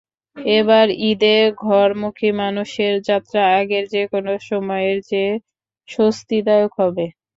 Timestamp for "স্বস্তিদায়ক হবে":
5.89-7.05